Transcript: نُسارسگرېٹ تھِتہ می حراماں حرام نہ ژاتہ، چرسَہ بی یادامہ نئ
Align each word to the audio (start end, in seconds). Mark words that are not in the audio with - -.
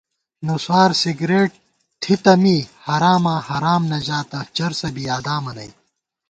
نُسارسگرېٹ 0.45 1.51
تھِتہ 2.01 2.33
می 2.41 2.57
حراماں 2.85 3.39
حرام 3.49 3.81
نہ 3.91 3.97
ژاتہ، 4.07 4.39
چرسَہ 4.55 4.89
بی 4.95 5.03
یادامہ 5.09 5.51
نئ 5.57 5.69